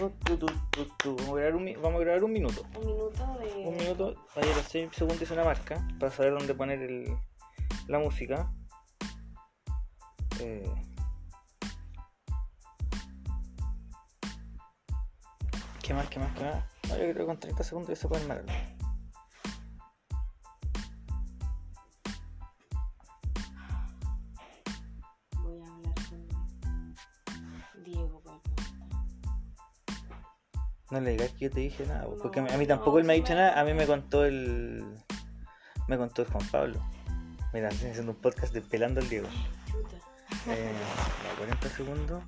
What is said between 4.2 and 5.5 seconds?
ahí a los 6 segundos hice una